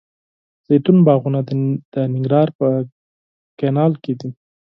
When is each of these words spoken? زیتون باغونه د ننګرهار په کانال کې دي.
زیتون 0.67 0.97
باغونه 1.07 1.39
د 1.93 1.97
ننګرهار 2.13 2.49
په 2.59 2.67
کانال 3.59 3.93
کې 4.03 4.13
دي. 4.19 4.29